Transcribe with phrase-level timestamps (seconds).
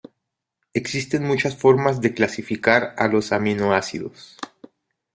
[0.73, 4.35] Existen muchas formas de clasificar los aminoácidos.